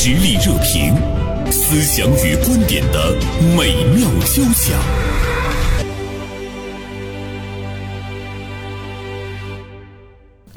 [0.00, 0.94] 实力热评，
[1.50, 3.12] 思想与观点的
[3.56, 4.78] 美妙交响。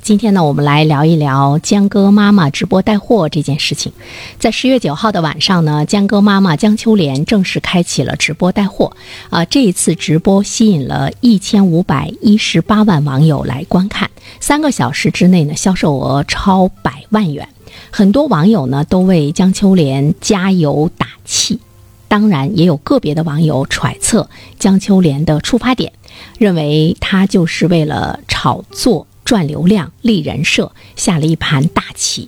[0.04, 3.91] 今天呢，我们来聊一聊江歌妈妈直播带货这件事情。
[4.38, 8.96] 在十月九号的晚上呢，江歌妈妈江秋莲正式开启了直播带货。
[9.32, 14.08] 啊，这一次直播吸引了一千五百一十八万网友来观看，
[14.39, 17.50] 三个小时之内呢，销售额超百万元。
[17.89, 21.59] 很多网友呢都为江秋莲加油打气，
[22.07, 24.29] 当然也有个别的网友揣测
[24.59, 25.93] 江秋莲的出发点，
[26.38, 29.07] 认为她就是为了炒作。
[29.23, 32.27] 赚流量、立人设，下了一盘大棋。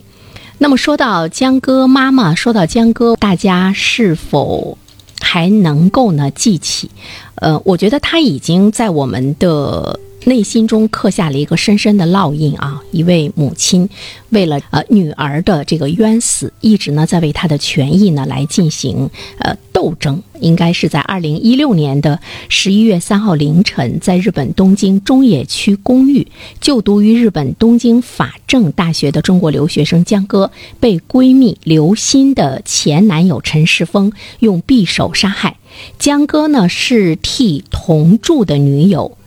[0.60, 4.78] 那么说到江歌妈妈，说到江歌，大家是否
[5.20, 6.90] 还能够呢记起？
[7.36, 10.00] 呃，我觉得她已经在我们的。
[10.26, 12.82] 内心中刻下了一个深深的烙印啊！
[12.92, 13.88] 一位母亲
[14.30, 19.10] 为了呃女儿的这个冤死，一直呢在为她的权益呢来进行
[19.40, 20.22] 呃斗争。
[20.40, 26.28] 应该是在二零一六年的十一月三号凌晨，在日本东京中野区公寓
[26.60, 35.58] 就读于日本东京法政大学的中国留学生江歌，被闺蜜刘鑫的前男友陈世峰用匕首杀害。
[35.98, 39.18] 江歌呢是替同住的女友。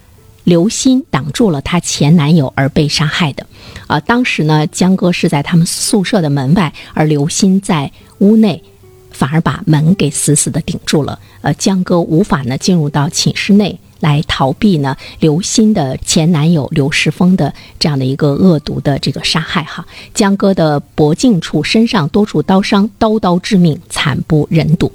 [0.47, 3.45] 刘鑫挡住了她前男友而被杀害的，
[3.89, 8.63] 啊，当时呢，江歌是在他们宿舍的门外，而刘鑫在屋内，
[9.11, 13.79] 反而把门给死死的顶住了，呃，江歌无法呢进入到寝室内。
[14.01, 14.95] 来逃避呢？
[15.21, 24.93] 刘鑫的前男友刘世峰的这样的一个恶毒的这个杀害哈，江歌的脖颈处、身上多处刀伤，刀刀致命，惨不忍睹。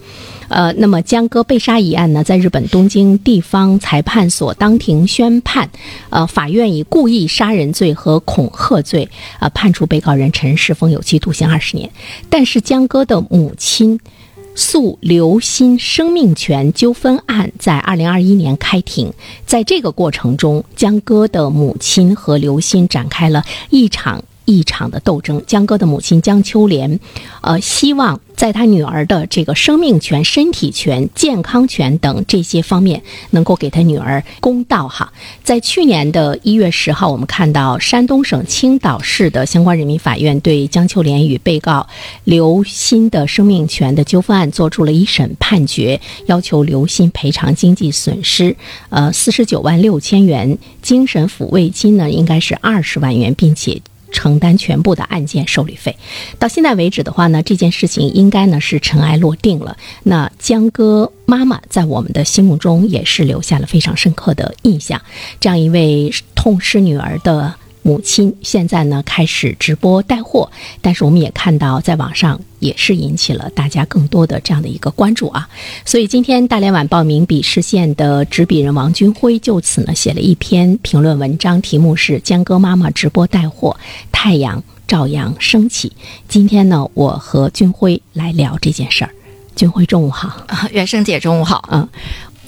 [0.52, 5.70] 呃，那么江歌被杀一案呢，在日本东京地方裁判所当庭宣判，
[6.10, 11.90] 呃，法院以故意杀人罪和恐吓罪，呃，判处被告人陈世峰有期徒刑二十年。
[12.30, 14.00] 但是江歌的母亲。
[14.54, 19.10] 诉刘鑫生命权纠纷案在二零二一年开庭，
[19.46, 24.22] 在这个过程中，江歌的母亲和刘鑫展开了一场。
[24.46, 27.00] 一场的斗争，江歌的母亲江秋莲，
[27.42, 35.14] 呃，希望在他女儿的这个生命权、身体权、健康权等这些方面，能够给他女儿公道哈。
[35.44, 41.88] 在去年的一月十号，我们看到山东省青岛市的相关人民法院对江秋莲与被告
[42.24, 48.56] 刘鑫的生命权的纠纷案作出了一审判决，要求刘鑫赔偿经济损失，
[48.90, 53.80] 呃，四十九万六千元，精神抚慰金呢，应该是二十万元，并且。
[54.12, 55.96] 承担全部的案件受理费，
[56.38, 59.78] 到现在为止的话呢，这件事情应该呢是尘埃落定了。
[60.04, 65.02] 那江哥妈妈在我们的心目中也是留下了非常深刻的印象。
[65.40, 67.56] 这样一位痛失女儿的。
[67.84, 75.50] 母亲现在呢开始直播带货，但是我们也看到在网上也是引起了大家更多的这样的一个关注啊。
[75.86, 83.76] 所以今天大连晚报名笔视线的执笔人王军辉就此呢写了一篇评论文章，题目是“江歌妈妈直播带货，
[84.12, 85.92] 太阳照样升起”。
[86.30, 89.12] 今天呢，我和军辉来聊这件事儿。
[89.56, 90.46] 军辉，中午好。
[90.72, 91.68] 袁生姐，中午好。
[91.72, 91.88] 嗯。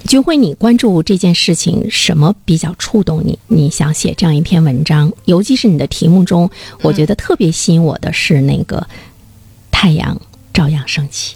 [0.07, 3.39] 军辉，你关注这件事情，什么比较触动你？
[3.47, 6.49] 你想写这样一篇文章，尤其是你的题目中，
[6.81, 8.85] 我觉得特别吸引我的是那个
[9.71, 10.19] “太阳
[10.53, 11.35] 照样升起”。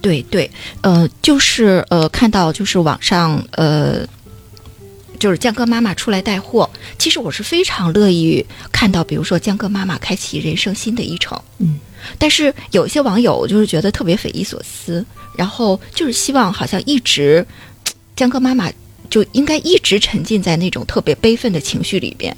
[0.00, 0.50] 对对，
[0.80, 4.06] 呃，就是呃，看到就是网上呃，
[5.18, 6.68] 就是江哥妈妈出来带货，
[6.98, 11.38] 其实我是非常乐意看到，比如说江哥妈妈开启人生新的一程。
[11.58, 11.78] 嗯，
[12.18, 15.04] 但是有一些网友就是觉得特别匪夷所思，
[15.36, 17.46] 然后就是希望好像一直。
[18.20, 18.70] 江歌妈妈
[19.08, 22.36] 就应该一直沉浸在那种特别悲愤的情绪里边，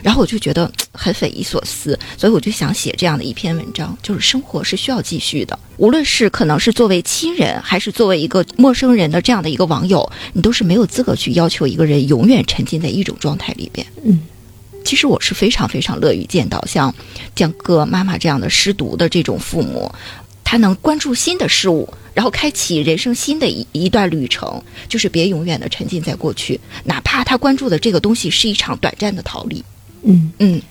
[0.00, 13.84] 然后我就觉得很匪夷所思，所以我就想写这样的一篇文章，就是生活是需要继续的，无论是可能是作为亲人，还是作为一个陌生人的这样的一个网友，你都是没有资格去要求一个人永远沉浸在一种状态里边。
[14.04, 14.20] 嗯，
[14.84, 16.94] 其实我是非常非常乐于见到像
[17.34, 19.92] 江哥妈妈这样的失独的这种父母。
[20.44, 29.62] 他能关注新的事物，然后开启人生新的一一段旅程，就是别永远的沉浸在过去，哪怕他关注的这个东西是一场短暂的逃离。
[30.04, 30.62] 嗯嗯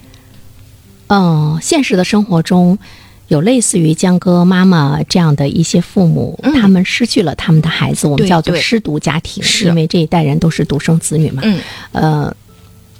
[1.07, 2.77] 嗯，现实的生活中
[3.27, 11.41] 有类似于江哥妈妈这样的一些父母，他们失去了他们的孩子，我们叫做失独家庭，因为这一代人都是独生子女嘛。
[11.45, 11.59] 嗯，
[11.91, 12.35] 呃，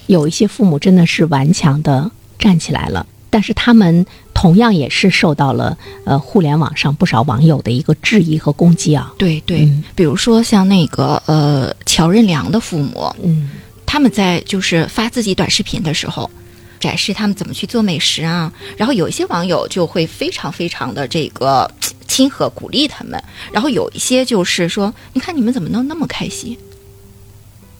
[0.07, 3.05] 有一些父母真的是顽强的站起来了。
[3.29, 4.05] 但是他们
[4.43, 9.13] 同样也是受到了呃互联网上不少网友的一个质疑和攻击啊。
[9.17, 13.49] 对对，比如说像那个呃乔任梁的父母，嗯，
[13.85, 16.29] 他们在就是发自己短视频的时候，
[16.77, 18.51] 展示他们怎么去做美食啊。
[18.75, 21.71] 然后有一些网友就会非常非常的这个
[22.05, 23.23] 亲和鼓励他们，
[23.53, 26.57] 然后有一些就是说，你看你们怎么能那么开心？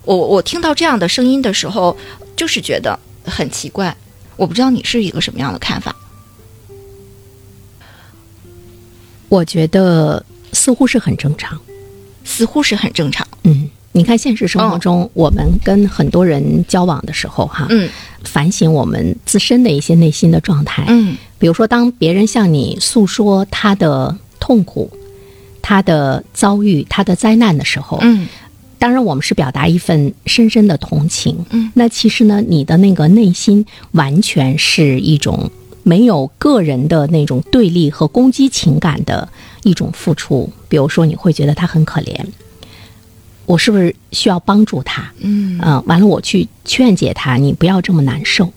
[0.06, 1.98] 我我听到这样的声音的时候，
[2.38, 3.94] 就是觉得很奇怪。
[4.38, 5.94] 我不知道你是一个什么样的看法？
[9.34, 11.60] 我觉得似乎是很正常，
[12.24, 13.28] 似乎是很正常。
[13.46, 17.90] 嗯，你看现实生活中，我们跟很多人交往的时候，哈，嗯
[18.24, 20.86] 反省我们自身的一些内心的状态。
[20.88, 24.88] 嗯比如说，当别人向你诉说他的痛苦、
[25.64, 28.28] 他的遭遇、他的灾难的时候，嗯
[28.78, 31.44] 当然我们是表达一份深深的同情。
[31.50, 35.50] 嗯，那其实呢，你的那个内心完全是一种
[35.84, 39.30] 没有个人的那种对立和攻击情感的
[39.64, 40.50] 一种付出。
[40.68, 42.26] 比如说，你会觉得他很可怜，
[43.46, 45.12] 我是不是需要帮助他？
[45.20, 48.52] 嗯嗯，完了，我去劝解他，你不要这么难受。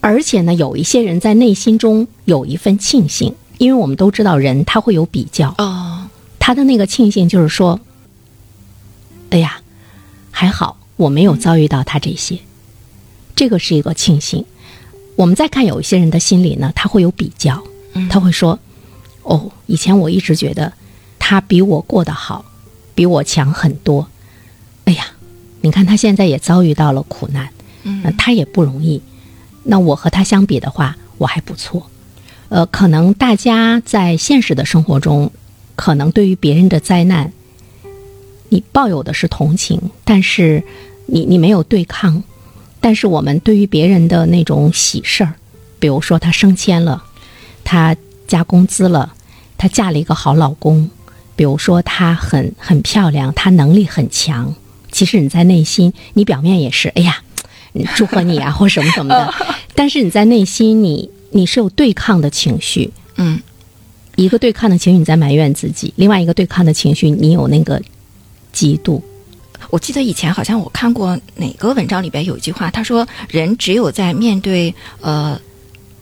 [0.00, 6.08] 而且呢，有一些人在内心中有一份庆幸，因为我们都知道人他会有比较，哦
[6.38, 7.80] 他的那个庆幸就是说，
[9.30, 9.60] 哎呀，
[10.30, 12.38] 还好我没有遭遇到他这些，
[13.34, 14.44] 这个是一个庆幸。
[15.18, 17.60] 我们再看有一些人的心里呢，他会有比较，
[17.94, 18.56] 嗯他会说，
[19.22, 20.72] 哦，以前我一直觉得
[21.18, 22.44] 他比我过得好，
[22.94, 24.08] 比我强很多。
[24.84, 25.04] 哎呀，
[25.60, 27.48] 你看他现在也遭遇到了苦难，
[27.82, 29.02] 嗯那他也不容易。
[29.64, 31.90] 那我和他相比的话，我还不错。
[32.48, 35.32] 呃，可能大家在现实的生活中，
[35.74, 37.32] 可能对于别人的灾难，
[38.50, 40.62] 你抱有的是同情，但是
[41.06, 42.22] 你你没有对抗。
[42.80, 45.34] 但是我们对于别人的那种喜事儿，
[45.78, 47.02] 比如说她升迁了，
[47.64, 47.96] 她
[48.26, 49.12] 加工资了，
[49.56, 50.88] 她嫁了一个好老公，
[51.34, 54.54] 比如说她很很漂亮，她能力很强。
[54.90, 57.22] 其实你在内心，你表面也是哎呀，
[57.74, 59.34] 嗯祝贺你啊， 或什么什么的。
[59.74, 63.40] 但是你在内心，你你是有对抗的情绪，嗯
[64.16, 67.80] 一个对抗的情绪你在埋怨自己，另外一个对抗的情绪你有那个
[68.54, 69.00] 嫉妒。
[69.70, 75.38] 我记得以前好像我看过哪个文章里边有一句话，他说人只有在面对呃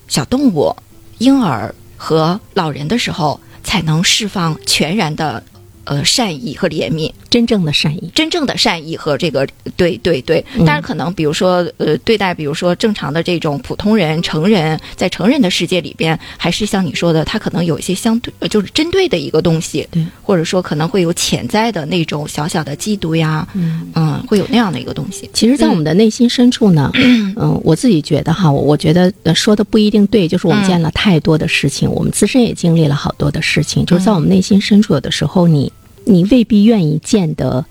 [0.08, 0.74] 小动物、
[1.18, 5.42] 婴儿和老人的时候，才能释放全然的
[5.84, 7.12] 呃善意和怜悯。
[7.28, 9.46] 真正的善意，真正的善意和这个
[9.76, 23.92] 对对对，但是可能比如说呃，对待比如说正常的这种普通人、成人，在成人的世界里边，还是像你说的，他可能有一些相对呃就是针对的一个东西，对，或者说可能会有潜在的那种小小的嫉妒呀，嗯。
[24.28, 25.28] 会有那样的一个东西。
[25.32, 35.70] 其实，在我们的内心深处呢，嗯，我自己觉得哈，我我觉得呃说的不一定对，就是我们见了太多的事情，我们自身也经历了好多的事情，就是在我们内心深处，有的时候你
[36.06, 37.66] 你未必愿意见得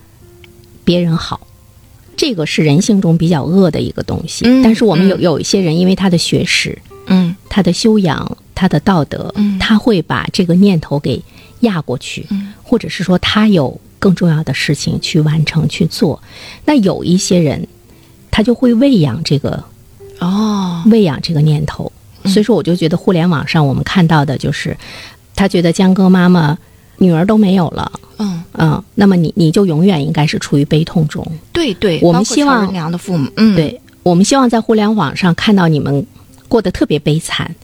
[0.83, 1.47] 别人好。
[2.17, 5.21] 这个是人性中比较恶的一个东西，嗯但是我们有嗯。
[5.21, 6.77] 有一些人，因为他的学识、
[7.07, 7.35] 嗯。
[7.49, 9.59] 他的修养、他的道德，嗯。
[9.59, 11.21] 他会把这个念头给
[11.61, 12.53] 压过去，嗯。
[12.63, 16.21] 或者是说他有更重要的事情去完成去做。
[16.63, 17.67] 那有一些人，
[18.31, 19.61] 他就会喂养这个
[20.19, 21.91] 哦，喂养这个念头。
[22.25, 24.75] 所以说，我就觉得互联网上我们看到的就是，
[25.35, 26.57] 他觉得江哥妈妈
[26.97, 31.25] 女儿都没有了，嗯，嗯，那么你你就永远应该是处于悲痛中。
[31.51, 36.05] 对对，我们希望包括乔任梁的父母，嗯，对我们希望在互联网上看到你们
[36.47, 37.55] 过得特别悲惨，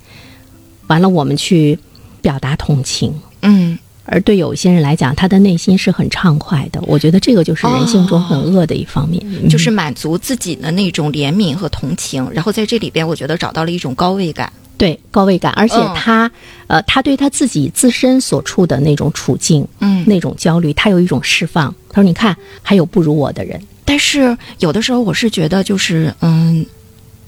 [0.87, 1.77] 完了我们去
[2.21, 3.13] 表达同情。
[3.41, 6.81] 嗯而对有一些人来讲，他的内心是很畅快的。
[6.85, 14.51] 我觉得这个就是人性中很恶的一方面，嗯就是满足自己的那种怜悯和同情，然后在这里边，我觉得找到了一种高位感。
[14.81, 16.31] 对高位感，而且嗯他、
[16.65, 21.71] 呃，他对他自己自身所处的那种处境、嗯那种焦虑，他有一种释放。
[21.87, 23.61] 他说：“你看，还有不如我的人。
[23.85, 26.65] 但是有的时候我是觉得，就是嗯，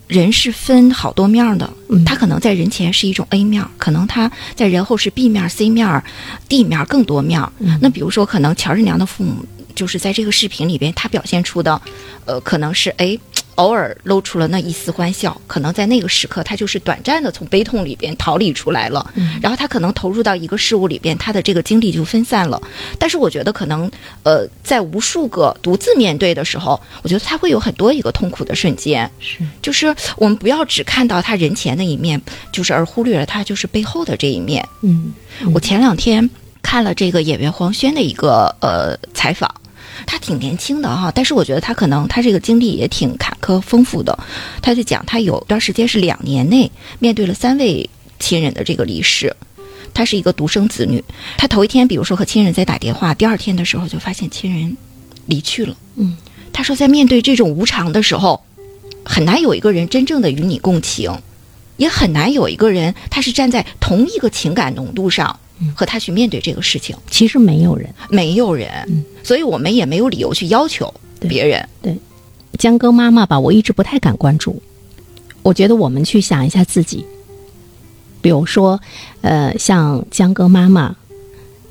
[0.07, 6.03] 人是分好多面儿的，嗯他可能在人前是一种 A 面儿，可能他在人后是 B 面儿、C 面儿、
[6.49, 7.39] D 面儿更多面
[7.79, 9.45] 那比如说，可能乔任梁的父母
[9.75, 11.79] 就是在这个视频里边，他表现出的，
[12.25, 13.15] 呃，可能是哎。
[13.55, 19.13] 偶尔露出了那一丝欢笑，可能在那个时刻，他就是短暂的从悲痛里边逃离出来了。
[19.41, 22.61] 然后他可能投入到一个事物里边，他的这个精力就分散了。
[22.97, 23.89] 但是我觉得可能，
[24.23, 29.09] 呃，在无数个独自面对的时候，我觉得他会有很多一个痛苦的瞬间。
[29.19, 34.67] 是，就是我们不要只看到他人前的一面，就是而忽略了他就是背后的这一面。
[34.81, 35.13] 嗯
[35.53, 36.29] 我前两天
[36.61, 39.53] 看了这个演员黄轩的一个呃采访，
[40.05, 44.17] 他挺年轻的哈，但是我觉得他可能他这个经历也挺坎坷丰富的。
[44.61, 49.35] 他就讲他有段时间是两年内面对了三位亲人的这个离世。
[49.93, 51.03] 他是一个独生子女，
[51.37, 54.75] 他头一天比如说和亲人在打电话，第二天的时候就发现亲人
[55.27, 55.77] 离去了。
[55.97, 56.17] 嗯，
[56.51, 58.43] 他说在面对这种无常的时候，
[59.05, 61.15] 很难有一个人真正的与你共情，
[61.77, 65.39] 也很难有一个人他是站在同一个情感浓度上
[65.75, 66.95] 和他去面对这个事情。
[67.09, 68.69] 其实没有人，没有人，
[69.23, 71.67] 所以我们也没有理由去要求别人。
[71.81, 71.97] 对。
[72.59, 74.61] 江哥妈妈吧，我一直不太敢关注。
[75.41, 77.03] 我觉得我们去想一下自己，
[78.21, 78.79] 比如说，
[79.21, 80.95] 呃，像江哥妈妈，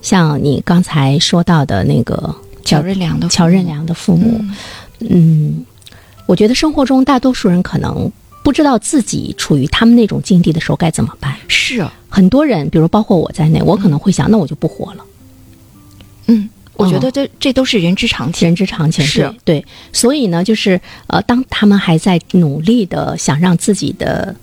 [0.03, 2.35] 像你刚才说到的那个
[2.65, 4.57] 乔任梁的乔任梁的父母，嗯。
[5.09, 5.67] 嗯，
[6.27, 8.11] 我觉得生活中大多数人可能
[8.45, 11.35] 不知道自己处于他们那种境地的时候该怎么办。
[11.49, 15.05] 是，很多人，比如包括我在内，我可能会想，那我就不活了。
[16.27, 18.47] 嗯，我觉得这这都是人之常情。
[18.49, 19.67] 人之常情，是对对。
[19.95, 24.37] 所以呢，就是呃，当他们还在努力的想让自己的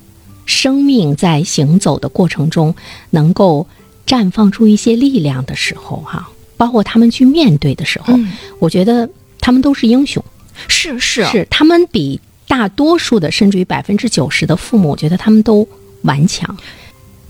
[0.48, 2.74] 生命在行走的过程中
[3.12, 3.68] 能够
[4.08, 9.08] 绽放出一些力量的时候，哈，包括他们去面对的时候，嗯我觉得
[9.40, 10.24] 他们都是英雄，
[10.68, 15.68] 是是是他们比大多数的甚至于百分之九十的父母，我觉得他们都
[16.02, 16.58] 顽强。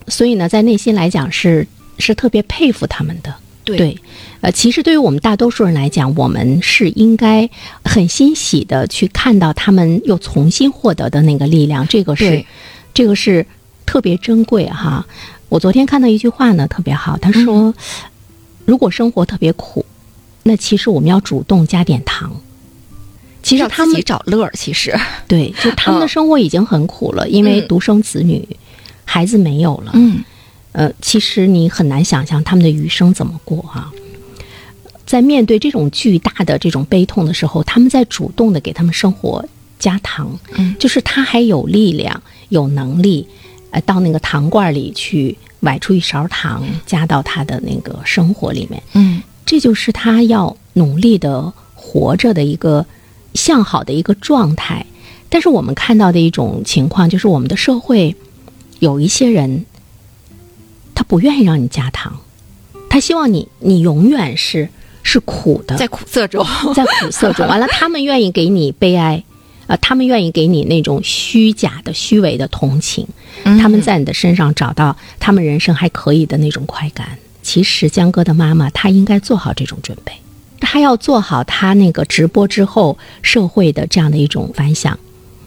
[0.09, 3.33] 所以呢，在内心来讲是是特别佩服他们的。
[3.63, 3.77] 对。
[3.77, 3.97] 对，
[4.41, 7.47] 呃，其实对于我们大多数人来讲，我们是应该
[7.83, 12.43] 很欣喜的去看到他们又重新获得的那个力量，这个是
[12.93, 13.45] 这个是
[13.85, 15.05] 特别珍贵哈。
[15.49, 17.73] 我昨天看到一句话呢，特别好，他说，
[18.65, 19.85] 如果生活特别苦，
[20.43, 22.31] 那其实我们要主动加点糖。
[23.41, 24.93] 其实让自己他们找乐儿，其实。
[25.27, 26.09] 对，就他们的嗯。
[26.09, 27.67] 生活已经很苦了，因为嗯。
[27.67, 28.45] 独生子女，
[29.11, 30.23] 孩子没有了，嗯。
[30.71, 33.91] 呃，其实你很难想象他们的余生怎么过啊。
[35.03, 39.43] 在面对这种巨大的这种悲痛的时候，他们在主动的给他们生活
[39.79, 40.75] 加糖，嗯。
[40.77, 43.27] 就是他还有力量、有能力，
[43.71, 49.23] 呃，到那个糖罐里去崴出一勺糖，加到他的那个生活里面，嗯。
[49.43, 52.85] 这就是他要努力的活着的一个
[53.33, 54.85] 向好的一个状态。
[55.31, 58.15] 但是我们看到的一种情况，就是我们的社会
[58.79, 59.65] 有一些人，
[60.95, 62.19] 他不愿意让你加糖，
[62.89, 64.69] 他希望你你永远是
[65.03, 66.45] 是苦的，在苦涩中，
[66.75, 67.47] 在苦涩中。
[67.47, 69.23] 完了，他们愿意给你悲哀，
[69.67, 73.07] 呃，他们愿意给你那种虚假的、虚伪的同情，
[73.43, 77.17] 他们在你的身上找到他们人生还可以的那种快感。
[77.41, 80.11] 其实江哥的妈妈，她应该做好这种准备，
[80.59, 84.99] 她要做好她那个直播之后社会的这样的一种反响，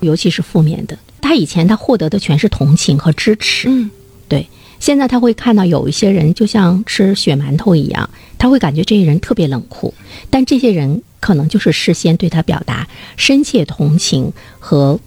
[0.03, 0.97] 尤其是负面的。
[1.21, 3.91] 他以前他获得的全是同情和支持，嗯
[4.29, 4.47] 对，
[4.79, 9.95] 现在他会看到有一些人就像吃血馒头一样，他会感觉这些人特别冷酷，
[10.29, 14.99] 但这些人可能就是事先对他表达深切同情和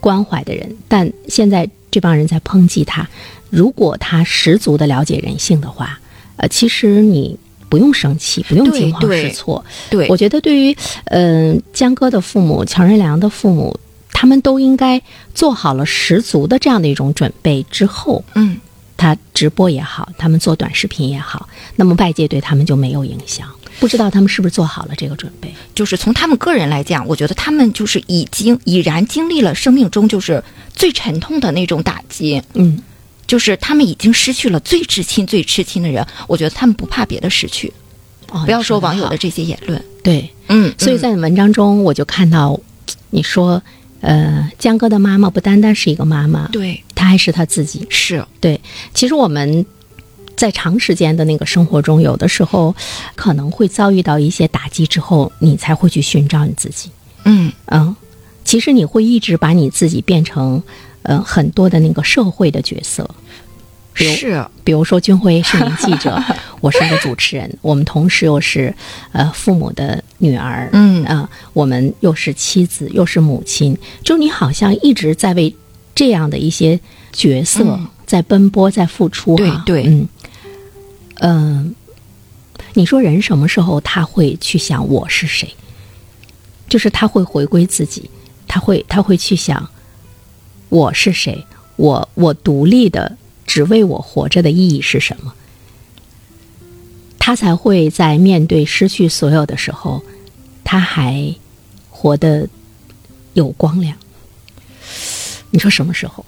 [0.00, 3.08] 关怀的人，但现在这帮人在抨击他。
[3.50, 5.98] 如果他十足的了解人性的话，
[6.36, 9.64] 呃，其实你不用生气，不用惊慌失措。
[9.90, 13.78] 对，我觉得对于嗯、呃江歌的父母、乔任梁的父母，
[14.24, 15.02] 他们都应该
[15.34, 18.56] 做好了十足的这样的一种准备之后，嗯
[18.96, 23.46] 他直播也好，他们做短视频也好，那么外界对他们就没有影响。
[23.80, 25.54] 不知道他们是不是做好了这个准备？
[25.74, 30.42] 就是从他们个人来讲，我觉得他们就是已经已然经历了生命中就是
[30.74, 32.82] 最沉痛的那种打击，嗯，
[33.26, 36.06] 就是他们已经失去了最至亲、最至亲的人。
[36.26, 37.70] 我觉得他们不怕别的失去，
[38.30, 39.84] 哦不要说网友的这些言论。
[40.02, 42.58] 对，嗯，嗯所以在文章中我就看到
[43.10, 43.62] 你说，
[44.04, 47.86] 呃，江哥的妈妈不单单是一个妈妈，对她还是她自己。
[47.88, 48.60] 是对，
[48.92, 49.64] 其实我们
[50.36, 52.74] 在长时间的那个生活中，有的时候
[53.14, 56.90] 可能会遭遇到一些打击之后，你才会去寻找你自己。
[57.24, 57.96] 嗯嗯，
[58.44, 60.62] 其实你会一直把你自己变成
[61.02, 63.08] 呃很多的那个社会的角色，
[63.94, 64.46] 比如是。
[64.64, 66.22] 比如说军辉是名记者，
[66.60, 68.74] 我是一个主持人，我们同时又是
[69.12, 71.04] 呃父母的女儿，嗯。
[71.04, 75.54] 啊、我们又是妻子，又是母亲，就你好像一直在为
[75.94, 76.78] 这样的一些
[77.12, 77.86] 角色嗯。
[78.06, 79.86] 在奔波，在付出哈，对对。
[79.86, 80.08] 嗯，
[81.20, 81.74] 嗯、
[82.74, 85.48] 你说人什么时候他会去想我是谁？
[86.68, 88.10] 就是他会回归自己，
[88.48, 89.68] 他会他会去想
[90.70, 91.44] 我是谁，
[91.76, 93.16] 我我独立的
[93.54, 95.32] 只为我活着的意义是什么？
[97.20, 100.02] 他才会在面对失去所有的时候，
[100.64, 101.32] 他还
[101.88, 102.48] 活得
[103.34, 103.96] 有光亮。
[105.50, 106.26] 你说什么时候？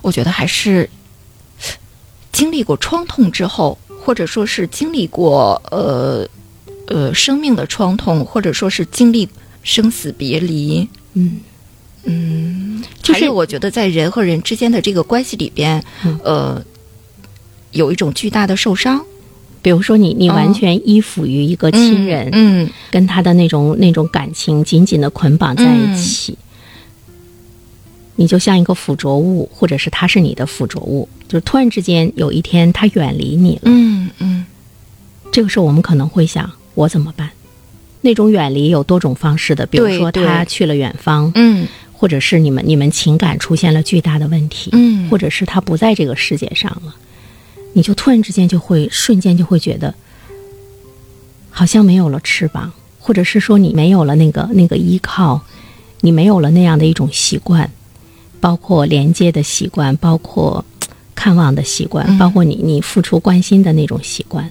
[0.00, 0.88] 我觉得还是
[2.32, 6.26] 经历过创痛之后，或者说是经历过呃
[6.86, 9.28] 呃生命的创痛，或者说是经历
[9.62, 11.42] 生死别离，嗯
[12.06, 16.18] 嗯，就是我觉得在人和人之间的这个关系里边，嗯。
[16.24, 16.64] 呃，
[17.72, 19.04] 有一种巨大的受伤，
[19.60, 26.38] 比如说你，你哦完全依附于一个亲人，嗯，跟他的那种那种感情紧紧的捆绑在一起。
[28.14, 34.46] 你就像一个附着物，或者是他是你的附着物，就是突然之间有一天他远离你了，嗯嗯。
[35.30, 37.28] 这个时候我们可能会想，我怎么办？
[38.00, 45.08] 那种远离有多种方式的，比如说他去了远方，嗯或者是你们你们情感出现了巨大的问题，嗯。
[45.08, 46.94] 或者是他不在这个世界上了，
[47.72, 49.94] 你就突然之间就会瞬间就会觉得，
[51.50, 55.40] 好像没有了翅膀，或者是说你没有了那个那个依靠，
[56.00, 57.70] 你没有了那样的一种习惯，
[58.40, 60.64] 包括连接的习惯，包括
[61.14, 62.18] 看望的习惯，嗯。
[62.18, 64.50] 包括你你付出关心的那种习惯。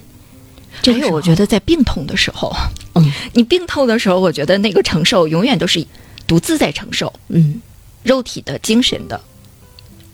[0.82, 2.50] 这还有，我觉得在病痛的时候，
[2.94, 3.12] 嗯。
[3.34, 5.84] 你病痛的时候，我觉得那个承受永远都是
[6.26, 7.60] 独自在承受，嗯，
[8.02, 9.20] 肉体的、精神的，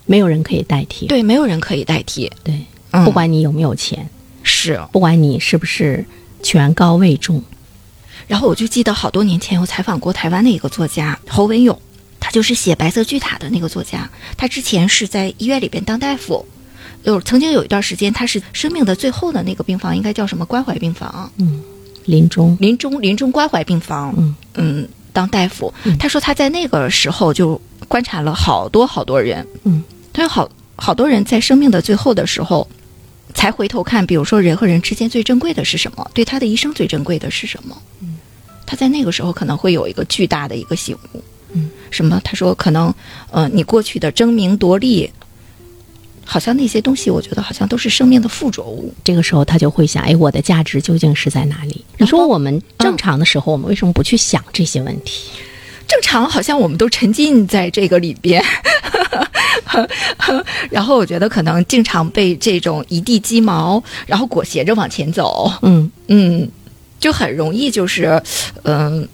[0.06, 1.06] 没有人可以代替。
[1.06, 2.30] 对，没有人可以代替。
[2.44, 3.04] 对，嗯。
[3.04, 4.08] 不管你有没有钱，
[4.42, 6.04] 是，不管你是不是
[6.42, 7.42] 权高位重，
[8.26, 11.80] 然后我就记得好多年前我采访过台湾的一个作家侯文勇，
[12.20, 14.10] 他就是写《白色巨塔》的那个作家。
[14.36, 16.44] 他之前是在医院里边当大夫，
[17.04, 20.44] 有曾经有一段时间，他是生命的最后的那个病房，应该叫什么？
[20.44, 21.62] 关怀病房，嗯
[22.04, 24.34] 临终，临终临终关怀病房，嗯。
[24.54, 25.96] 嗯，当大夫嗯。
[25.98, 32.66] 他说他在那个时候就观察了好多好多人，嗯，他有好好多人在生命的最后的时候，
[33.34, 37.76] 才回头看，比如说人和人之间最珍贵的是什么，对他的一生最珍贵的是什么。
[38.00, 38.16] 嗯，
[38.66, 41.22] 他在那个时候可能会有一个巨大的一个醒悟。
[41.54, 42.20] 嗯，什么？
[42.24, 42.92] 他说可能，
[43.30, 45.10] 呃，你过去的争名夺利，
[46.24, 48.92] 好像那些东西，我觉得好像都是生命的附着物。
[49.04, 51.84] 这个时候他就会想：哎，我的价值究竟是在哪里？
[51.98, 55.30] 你说我们正常的时候，我们为什么不去想这些问题？
[55.88, 58.42] 正常好像我们都沉浸在这个里边，
[60.70, 66.48] 然后我觉得可能经常被这种一地鸡毛，然后裹挟着往前走，嗯，嗯，
[66.98, 68.22] 就很容易就是，
[68.62, 69.06] 嗯、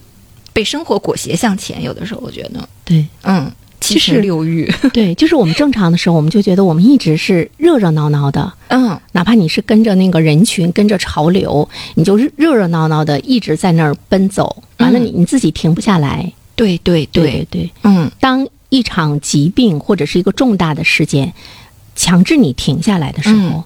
[0.53, 1.83] 被生活裹挟向前。
[1.83, 3.51] 有的时候我觉得，对嗯，
[3.95, 16.33] 七情六欲， 对，就是我们正常的时候，我们就觉得我们一直是热热闹闹的，嗯，哪怕你是跟着那个人群，跟着潮流，你就热热热闹闹的一直在那儿奔走，完了你你自己停不下来。
[16.55, 17.23] 对对对。
[17.23, 18.11] 对，对对，嗯。
[18.19, 21.33] 当一场疾病或者是一个重大的事件
[21.95, 23.65] 强制你停下来的时候，嗯。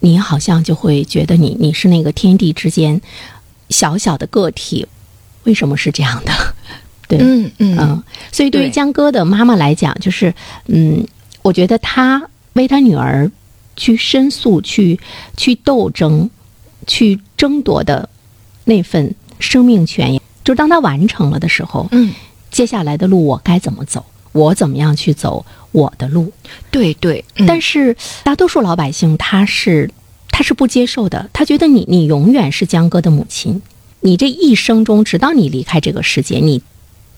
[0.00, 3.00] 你好像就会觉得你你是那个天地之间
[3.70, 4.86] 小小的个体，
[5.44, 6.53] 为什么是这样的？
[7.18, 7.78] 对，嗯嗯。
[7.78, 10.32] 嗯，所以对于江哥的妈妈来讲，就是
[10.66, 11.06] 嗯，
[11.42, 12.22] 我觉得她
[12.54, 13.30] 为她女儿
[13.76, 14.98] 去申诉、去
[15.36, 16.28] 去斗争、
[16.86, 18.08] 去争夺的
[18.64, 22.12] 那份生命权，就当她完成了的时候，嗯，
[22.50, 24.04] 接下来的路我该怎么走？
[24.32, 26.32] 我怎么样去走我的路？
[26.70, 27.46] 对对，嗯。
[27.46, 29.88] 但是大多数老百姓他是
[30.28, 33.62] 他是不接受的，他觉得你你永远是江哥的母亲，
[34.00, 36.60] 你这一生中直到你离开这个世界，你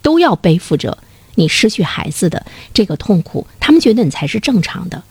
[0.07, 0.97] 都要背负着
[1.35, 5.03] 你失去孩子的这个痛苦，他们觉得你才是正常的，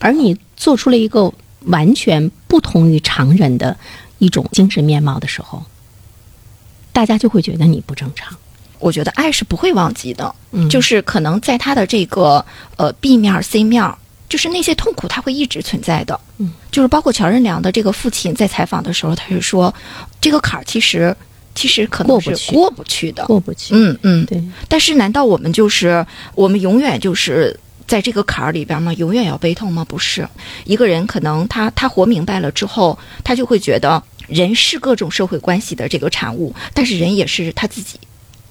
[0.00, 1.32] 而你做出了一个
[1.66, 3.76] 完全不同于常人的
[4.18, 5.62] 一种精神面貌的时候，
[6.90, 8.36] 大家就会觉得你不正常。
[8.80, 12.44] 我觉得爱是不会忘记的，嗯就是可能在他的这个
[12.76, 13.94] 呃 B 面 C 面，
[14.28, 16.18] 就是那些痛苦，他会一直存在的。
[16.38, 19.72] 嗯，就是包括乔任梁的这个父亲在采访的时候，他是说，
[20.20, 21.16] 这个坎儿其实
[21.60, 23.26] 其实可能是过不去的。
[23.26, 23.74] 过不去。
[23.74, 27.54] 嗯嗯，对，但是难道我们就是我们永远就是
[27.86, 28.94] 在这个坎儿里边吗？
[28.94, 29.84] 永远要悲痛吗？
[29.84, 30.26] 不是，
[30.64, 38.00] 一个人可能他他活明白了之后，他就会觉得人是各种社会关系的这个产物，但是人也是他自己。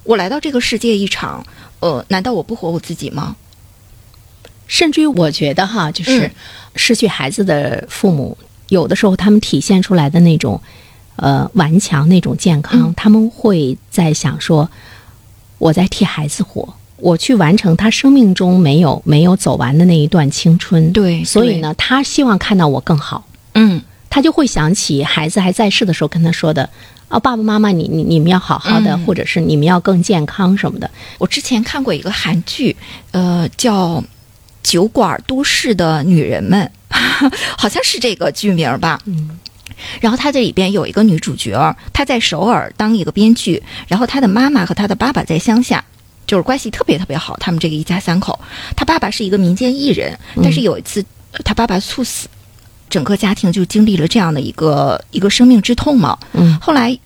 [0.03, 1.43] 我来到这个世界一场，
[1.79, 3.35] 呃，难道我不活我自己吗？
[4.67, 6.31] 甚至于我觉得哈，就是嗯
[6.75, 10.61] 失去孩子的父母，有的时候他们体现出来的那种
[11.21, 14.69] 呃顽强、那种健康，嗯他们会在想说，
[15.57, 20.91] 我在替孩子活，我去完成他生命中没有没有走完的那一段青春。
[20.93, 26.69] 对所以呢，他希望看到我更好，嗯他就会想起孩子还在世的时候跟他说的。
[27.09, 30.87] 啊，爸爸妈妈，你你你们要好好的，嗯或者是你们要更健康什么的。
[31.17, 32.77] 我之前看过一个韩剧，
[33.09, 33.95] 呃，叫
[34.61, 36.71] 《酒馆都市的女人们》，
[37.57, 38.99] 好像是这个剧名吧。
[39.05, 39.39] 嗯
[39.99, 45.83] 然后他这里边有一个女主角，她在首尔当一个编剧，然后她的妈妈和她的爸爸在乡下，
[46.27, 47.37] 就是关系特别特别好。
[47.37, 48.39] 他们这个一家三口，
[48.75, 52.27] 他爸爸是一个民间艺人，但是有一次呃她爸爸猝死，
[52.89, 56.17] 整个家庭就经历了这样的一个一个生命之痛嘛。
[56.33, 56.97] 嗯后来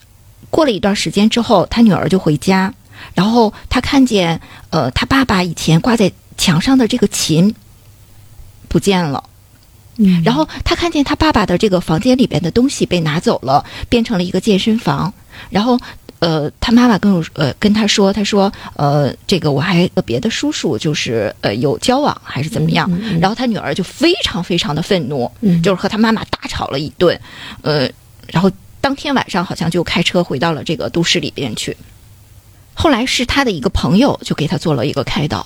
[0.50, 2.74] 过了一段时间之后，他女儿就回家，
[3.14, 7.54] 然后他看见呃他爸爸以前挂在墙上的这个琴
[8.68, 9.24] 不见了。
[9.98, 15.14] 嗯然后他看见他爸爸的这个房间里边的东西被拿走了，变成了一个健身房。
[15.50, 15.78] 然后，
[16.20, 25.30] 呃，他妈妈跟我呃跟他说，他说呃，这个我还和别的叔叔就是呃有交往还是怎么样，然后他女儿就非常非常的愤怒，
[25.62, 27.20] 就是和他妈妈大吵了一顿，
[27.62, 27.90] 呃，
[28.28, 31.76] 然后当天晚上好像就开车回到了这个都市里边去。
[32.74, 35.46] 后来是他的一个朋友就给他做了一个开导，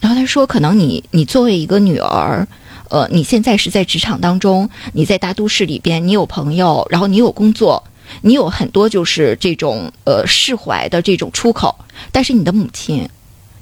[0.00, 2.46] 然后他说，可能你你作为一个女儿。
[2.90, 7.82] 呃，你现在是在职场当中，你在大都市里边，你有朋友，然后你有工作，
[8.20, 11.74] 你有很多就是这种呃释怀的这种出口。
[12.12, 13.08] 但是你的母亲，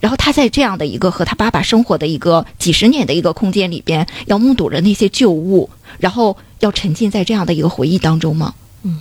[0.01, 8.55] 然后她在这样的一个和她爸爸生活的一个几十年的一个空间里边，要目睹着那些旧物，然后要沉浸在这样的一个回忆当中吗？
[8.83, 9.01] 嗯，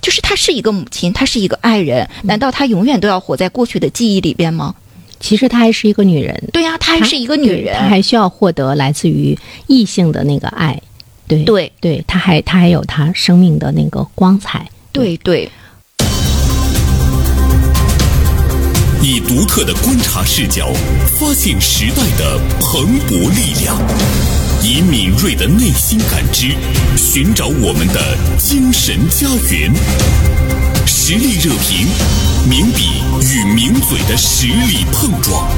[0.00, 4.74] 就是她是一个母亲，她是一个爱人，难道她永远都要活在过去的记忆里边吗？
[5.18, 10.80] 其实她还是一个女人，对呀，她还是一个女人，她还需要获得来自于异性的那个爱，
[11.26, 11.72] 对对。
[11.80, 15.50] 对，她还她还有她生命的那个光彩，对对。
[19.02, 20.68] 以独特的观察视角，
[21.18, 23.76] 发现时代的蓬勃力量；
[24.64, 26.48] 以敏锐的内心感知，
[26.96, 29.72] 寻找我们的精神家园。
[30.84, 31.86] 实力热评，
[32.48, 35.48] 名笔与名嘴的实力碰撞。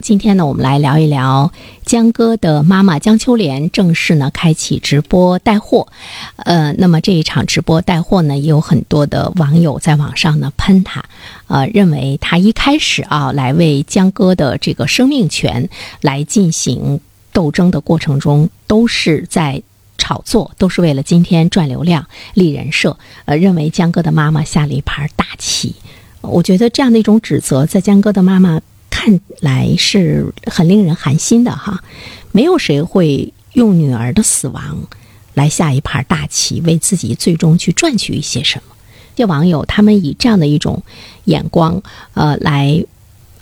[0.00, 1.50] 今天呢，我们来聊一聊
[1.84, 5.88] 江歌的妈妈江秋莲正式呢开启直播带货。
[6.36, 11.04] 呃，那么这一场直播带货呢，也有很多的网友在网上呢喷他，
[11.48, 15.68] 呃，认为他一开始啊来为江歌的这个生命权
[16.00, 17.00] 来进行
[17.32, 19.60] 斗争的过程中，都是在。
[19.98, 25.76] 炒作都是为了今天赚流量、立人设，呃，认为江歌的妈妈下了一盘大棋。
[26.20, 31.82] 我觉得这样的一种指责，在江歌的妈妈看来是很令人寒心的哈。
[32.30, 34.86] 没有谁会用女儿的死亡
[35.34, 38.74] 来下一盘大棋，为自己最终去赚取一些什么。
[39.14, 40.82] 这些网友他们以这样的一种
[41.24, 41.82] 眼光，
[42.14, 42.84] 呃，来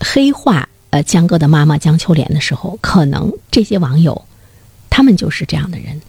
[0.01, 4.25] 黑化呃江歌的妈妈江秋莲的时候，可能这些网友
[4.89, 6.01] 他们就是这样的人。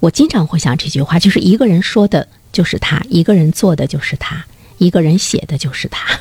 [0.00, 4.44] 我经常会想这句话，就是一个人说的就是他，一个人做的就是他，
[4.78, 6.06] 一个人写的就是他。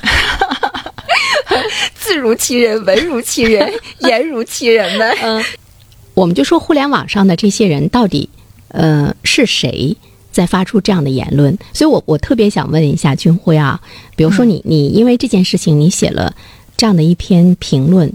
[1.96, 5.12] 字如其人，文如其人， 言如其人们。
[5.22, 5.44] 嗯，
[6.14, 8.30] 我们就说互联网上的这些人到底，
[8.70, 9.96] 呃，是谁
[10.32, 11.58] 在发出这样的言论？
[11.74, 13.82] 所以我我特别想问一下军辉啊，
[14.16, 16.34] 比如说你你因为这件事情你写了
[16.78, 18.12] 这样的一篇评论。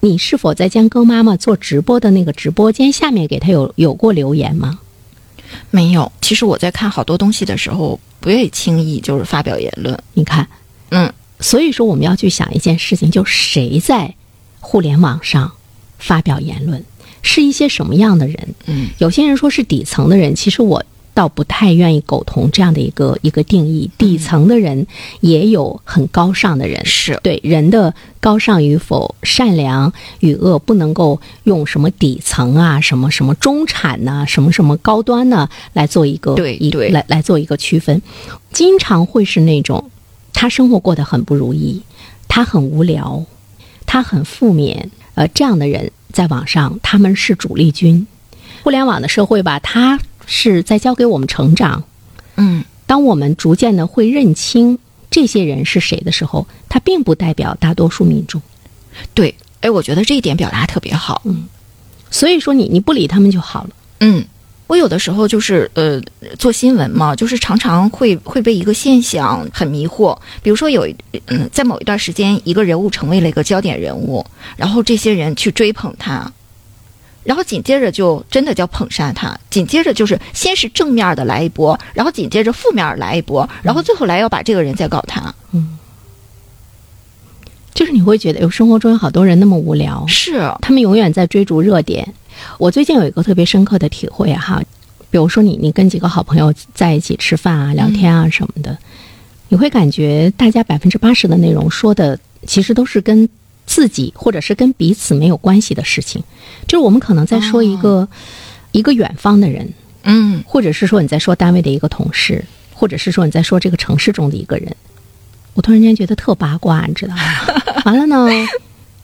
[0.00, 4.78] 你是否在江哥妈妈做直播的那个直播间下面给他有有过留言吗？
[5.70, 6.12] 没有。
[6.20, 9.98] 其实我在看好多东西的时候，不愿意轻易就是发表言论。
[10.14, 10.46] 你看，
[10.90, 14.14] 嗯，所以说我们要去想一件事情，就谁在
[14.60, 15.50] 互联网上
[15.98, 16.84] 发表言论，
[17.22, 18.54] 是一些什么样的人？
[18.66, 20.84] 嗯，有些人说是底层的人，其实我。
[21.18, 23.90] 倒不太愿意苟同这样的一个一个定义。
[23.98, 24.86] 底层的人
[25.20, 38.00] 也有很高尚的人，是对人的高尚与否、善良与恶，不能够用什么底层啊、什么什么中产呐、什么什么高端呢来做一个对一对来来做一个区分。
[38.52, 39.90] 经常会是那种
[40.32, 41.82] 他生活过得很不如意，
[42.28, 43.24] 他很无聊，
[43.86, 48.06] 他很负面，呃，这样的人在网上他们是主力军。
[48.62, 49.98] 互联网的社会吧，他。
[50.30, 51.82] 是在教给我们成长，
[52.36, 54.78] 嗯，当我们逐渐的会认清
[55.10, 58.40] 这些人是谁的时候，他并不代表大多数民众。
[59.14, 61.48] 对，哎，我觉得这一点表达特别好，嗯，
[62.10, 64.22] 所以说你你不理他们就好了，嗯，
[64.66, 65.98] 我有的时候就是呃
[66.38, 70.86] 做新闻嘛，就是常常会会被一个现象很迷惑，比如说有
[71.26, 74.24] 嗯在某一段时间，一个人物成为了一个焦点人物，
[74.56, 76.30] 然后这些人去追捧他。
[77.28, 85.34] 然后紧接着就真的叫捧杀他，紧接着就是先是正面的来一波，然后紧接着负面来一波，然后最后来要把这个人再搞他。
[85.52, 85.76] 嗯，
[87.74, 92.14] 就是你会觉得，有生活中有好多人那么无聊，是他们永远在追逐热点。
[92.56, 94.62] 我最近有一个特别深刻的体会哈，
[95.10, 98.78] 比如说你你跟几个好朋友在一起吃饭啊、聊天啊什么的，
[99.50, 103.28] 你会感觉大家百分之八十的内容说的其实都是跟。
[103.68, 106.22] 自己或者是跟彼此没有关系的事情，
[106.66, 108.08] 就是我们可能在说一个
[108.72, 109.70] 一个远方的人，
[110.04, 114.74] 嗯，或者是说你在说单位的一个同事，或者是说你在说这个城市中的一个人，
[115.52, 117.22] 我突然间觉得特八卦，你知道吗？
[117.84, 118.26] 完了呢，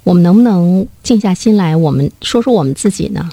[0.02, 3.28] 我们能不能静下心来，我们说说我们自己呢？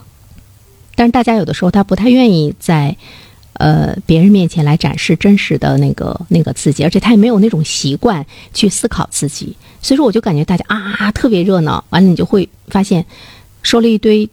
[0.96, 2.98] 但是大家有的时候他不太愿意在。
[3.62, 13.06] 呃，别人面前来展示真实的那个那个自己，而且他也没有那种习惯去思考自己，所以说我就感觉大家啊特别热闹，完了你就会发现
[13.62, 14.28] 说了一堆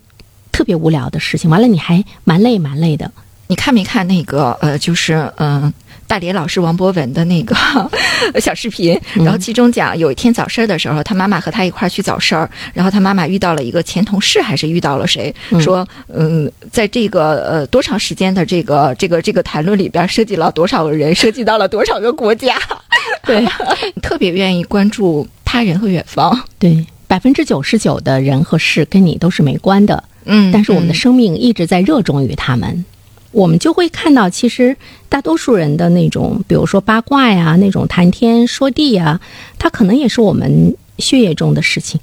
[0.50, 3.12] 特别无聊的事情，完了你还蛮累蛮累的，
[3.48, 5.70] 你看没看那个呃，就是嗯、
[6.08, 7.54] 大连老师王博文的那个
[8.40, 8.98] 小视频？
[9.14, 15.32] 然后其中讲有一天早市儿的时候，他妈妈和他一块儿去早市儿，然后他妈妈遇到了一个前同事，还是遇到了谁？
[15.60, 22.56] 说嗯，在这个呃多长时间的这个这个这个谈论里边，涉及了多少个人，涉及到了多少个国家？
[23.26, 23.46] 对
[24.00, 26.34] 特别愿意关注他人和远方。
[26.58, 32.84] 对，百分之九十九的人和事跟你都是没关的，嗯但是我们的生命一直在热衷于他们。
[33.38, 34.76] 我们就会看到，其实
[35.08, 39.20] 大多数人的那种，比如说八卦呀，那种谈天说地呀，
[39.60, 42.00] 他可能也是我们血液中的事情。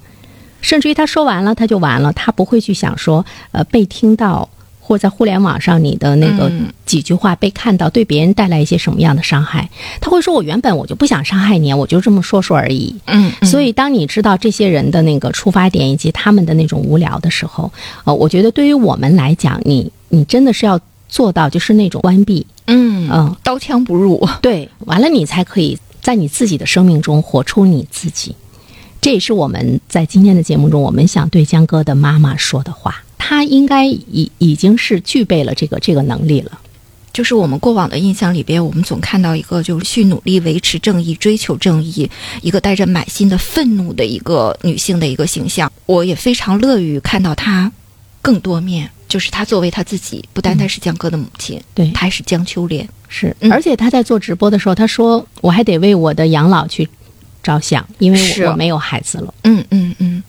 [0.61, 4.47] 甚至于他说完了，他就完了，他不会去想说，呃，被听到
[4.79, 9.69] 或在互联网上你的那个嗯几句话被看到，对别人带来一些什么样的伤害。
[9.99, 12.95] 他会说，我原本我就不想伤害你，我就这么说说而已。
[13.05, 17.69] 嗯，嗯所以，当你知道这些人的那个出发点以及他们的那种无聊的时候，
[18.05, 24.27] 呃，我觉得对于我们来讲，你你真的是要做到就是那种关闭，嗯嗯，刀枪不入。
[24.41, 28.35] 对，完了你才可以在你自己的生命中活出你自己。
[29.01, 33.03] 这也是我们在今天的节目中，我们想对江哥的妈妈说的话。
[33.17, 36.59] 他应该已已经是具备了这个这个能力了。
[37.11, 42.09] 就是我们过往的印象里边，我们总看到一个就是去努力维持正义、追求正义，
[42.41, 45.71] 一个带着满心的愤怒的一个女性的一个形象。
[45.85, 47.71] 我也非常乐于看到她
[48.25, 52.87] 更多面，就是她作为她自己，不单单是江歌的母亲，对她还是江秋莲。
[53.07, 56.89] 是，嗯而且他在做直播的时候，他说我还得为我的养老去
[57.43, 59.33] 着想，因为我我没有孩子了。
[59.43, 60.23] 嗯嗯嗯，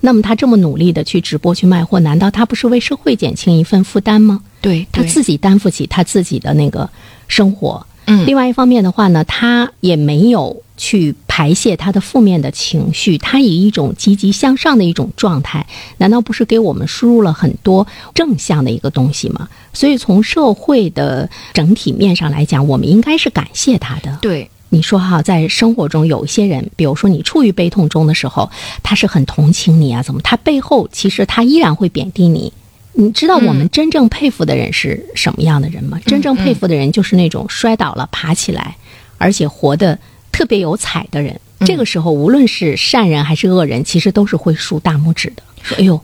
[0.00, 4.40] 那么他这么努力的去直播去卖货，难道他不是为社会减轻一份负担吗？
[4.60, 6.90] 对，对他自己担负起他自己的那个
[7.28, 7.86] 生活。
[8.06, 15.66] 嗯另外一方面的话呢，他也没有去排泄他的负面的情绪，他以一种积极向上的一种状态，
[15.98, 19.48] 难道不是给我们输入了很多正向的一个东西吗？
[19.72, 24.18] 所以从社会的整体面上来讲，我们应该是感谢他的。
[24.20, 28.50] 对，你说哈，在生活中有一些人，比如说你处于悲痛中的时候，
[28.82, 30.20] 他是很同情你啊，怎么？
[30.22, 32.52] 他背后其实他依然会贬低你。
[32.92, 35.98] 你知道我们真正佩服的人是什么样的人吗？
[36.06, 38.76] 真正佩服的人就是那种摔倒了爬起来，
[39.16, 39.98] 而且活得
[40.32, 41.40] 特别有彩的人。
[41.60, 46.00] 这个时候，无论是善人还是恶人，其实都是会竖大拇指的，说：“哎呦。”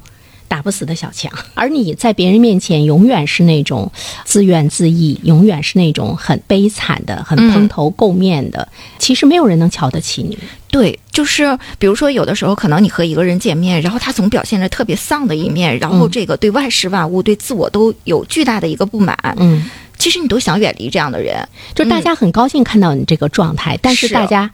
[0.48, 3.90] 打不死的小强，而你在别人面前永远是那种
[4.24, 8.66] 自怨自艾，永远是那种很悲惨的、很蓬头垢面的。
[8.98, 10.38] 其实没有人能瞧得起你。
[10.68, 19.16] 对，就是比如说，有的时候可能你和一个人见面，然后他总表现着特别丧的一面，然后嗯这个对万事万物、对自我都有巨大的一个不满。
[19.38, 19.64] 嗯，
[19.96, 21.48] 其实你都想远离这样的人。
[21.74, 24.50] 就大家很高兴看到你这个状态，但是是大家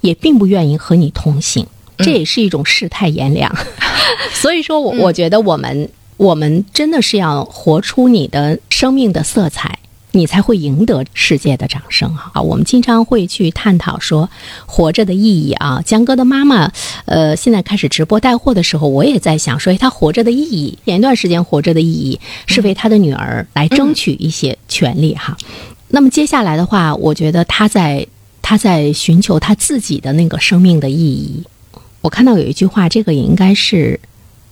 [0.00, 1.66] 也并不愿意和你同行，
[1.98, 3.54] 这也是一种世态炎凉。
[4.32, 9.78] 所以说我我觉得我们我们真的是要活出你的生命的色彩。
[10.16, 12.40] 你才会赢得世界的掌声啊！
[12.40, 14.30] 我们经常会去探讨说
[14.64, 15.82] 活着的意义啊。
[15.84, 16.70] 江哥的妈妈，
[17.06, 25.36] 呃，现在开始直播带货的时候，我也在想说，哎，他活着的意义，前一段时间活着的意义是为他的女儿来争取一些权利哈。
[25.88, 28.06] 那么接下来的话，我觉得他在
[28.40, 31.42] 他在寻求他自己的那个生命的意义。
[32.04, 33.98] 我看到有一句话，这个也应该是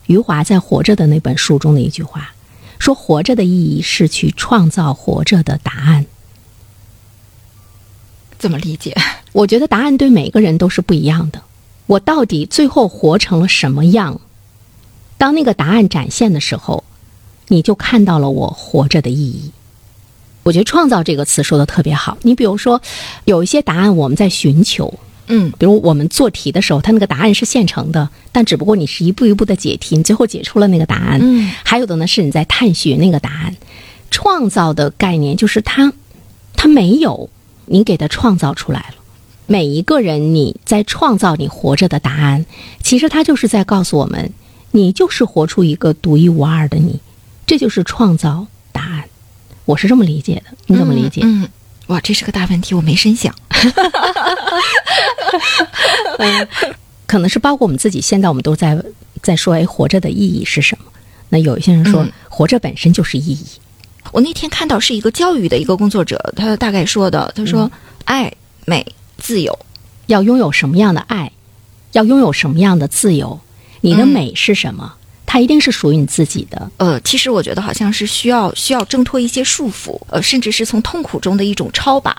[0.06, 2.32] 余华在《活着》的那本书中的一句话，
[2.78, 6.06] 说活着的意义是去创造活着的答案。
[8.38, 8.96] 怎么理解？
[9.32, 11.42] 我觉得答案对每个人都是不一样的。
[11.88, 14.18] 我到底最后活成了什么样？
[15.18, 16.84] 当那个答案展现的时候，
[17.48, 19.52] 你就看到了我活着的意义。
[20.44, 22.16] 我觉得“创造”这个词说的特别好。
[22.22, 22.80] 你比如说，
[23.26, 31.18] 有一些答案我们在寻求，嗯比如我们做题的时候，它那个答案是现成的，但只不过你是一步一步的解题，你最后解出了那个答案。
[31.22, 33.56] 嗯还有的呢是你在探寻那个答案。
[34.10, 35.90] 创造的概念就是它，
[36.54, 37.30] 它没有，
[37.64, 38.96] 你给它创造出来了。
[39.46, 42.44] 每一个人你在创造你活着的答案，
[42.82, 44.30] 其实它就是在告诉我们，
[44.70, 47.00] 你就是活出一个独一无二的你，
[47.46, 49.04] 这就是创造答案。
[49.64, 51.22] 我是这么理解的，你怎么理解？
[51.24, 51.48] 嗯，
[51.92, 53.34] 哇，这是个大问题，我没深想。
[57.06, 58.82] 可能是包括我们自己，现在我们都在
[59.22, 60.86] 在说，哎，活着的意义是什么？
[61.28, 63.46] 那有一些人说，嗯活着本身就是意义。
[64.10, 67.70] 我那天看到是一个教育的一个工作者，他大概说的，他说
[68.06, 68.32] ：“爱、
[68.64, 68.86] 美、
[69.18, 69.58] 自由。
[70.06, 71.30] 要拥有什么样的爱，
[71.92, 73.38] 要拥有什么样的自由，
[73.82, 74.94] 你的嗯美是什么？
[75.32, 82.14] 它一定是属于你自己的。”呃，其实我觉得好像是需要需要挣脱一些束缚，呃，甚至是从痛苦中的一种超拔。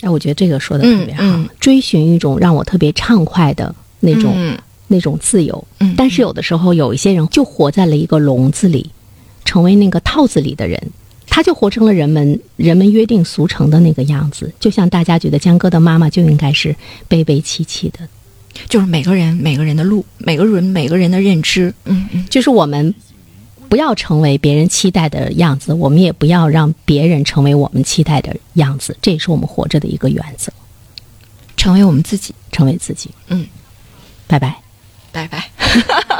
[0.00, 5.64] 哎，我觉得这个说的特别好，嗯嗯追寻一种让我特别畅快的那种、嗯那种自由。
[5.78, 8.90] 嗯但是有的时候有一些人就活在了一个笼子里，
[9.44, 10.90] 成为那个套子里的人。
[11.28, 16.74] 他就活成了人们人们约定俗成的那个样子，就像大家觉得江歌的妈妈就应该是
[17.08, 17.98] 悲悲戚戚的，
[18.68, 22.94] 就是每个人每个人的路，每个人每个人的认知，嗯嗯，就是我们
[23.68, 30.52] 不要成为别人期待的样子，我们也不要让别人成为我们期待的样子，这也是我们活着的一个原则，
[31.56, 33.10] 成为我们自己，成为自己。
[33.28, 33.46] 嗯，
[34.26, 34.56] 拜拜。
[35.12, 35.50] 拜拜。